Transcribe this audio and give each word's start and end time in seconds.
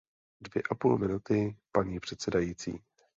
Dvě 0.41 0.63
a 0.69 0.75
půl 0.75 0.97
minuty, 0.97 1.57
paní 1.71 1.99
předsedající. 1.99 2.83